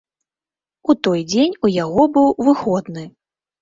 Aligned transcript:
У 0.93 0.95
той 1.09 1.23
дзень 1.35 1.55
у 1.69 1.73
яго 1.85 2.09
быў 2.19 2.27
выходны. 2.51 3.11